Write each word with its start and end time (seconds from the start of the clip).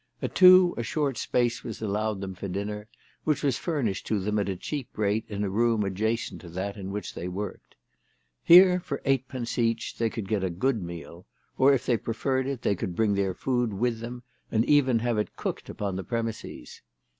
At 0.19 0.33
two 0.33 0.73
a 0.77 0.81
short 0.81 1.19
space 1.19 1.63
was 1.63 1.79
allowed 1.79 2.21
them 2.21 2.33
for 2.33 2.47
dinner, 2.47 2.87
which 3.23 3.43
was 3.43 3.59
furnished 3.59 4.07
to 4.07 4.17
them 4.19 4.39
at 4.39 4.49
a 4.49 4.55
cheap 4.55 4.89
rate 4.97 5.25
in 5.29 5.43
a 5.43 5.47
room 5.51 5.83
adjacent 5.83 6.41
to 6.41 6.49
that 6.49 6.75
in 6.75 6.89
which 6.89 7.13
they 7.13 7.27
worked. 7.27 7.75
Here 8.43 8.79
for 8.79 8.99
eightpence 9.05 9.59
each 9.59 9.99
they 9.99 10.09
could 10.09 10.27
get 10.27 10.43
a 10.43 10.49
good 10.49 10.81
meal, 10.81 11.27
or 11.55 11.71
if 11.71 11.85
they 11.85 11.97
preferred 11.97 12.47
it 12.47 12.63
they 12.63 12.73
could 12.73 12.95
bring 12.95 13.13
their 13.13 13.35
food 13.35 13.73
with 13.73 13.99
them, 13.99 14.23
and 14.51 14.65
even 14.65 14.97
have 14.97 15.19
it 15.19 15.35
cooked 15.35 15.69
upon 15.69 15.97
the 15.97 16.03
premises. 16.03 16.81